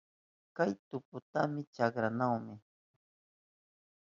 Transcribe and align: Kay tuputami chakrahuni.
Kay 0.55 0.71
tuputami 0.87 1.61
chakrahuni. 1.73 2.55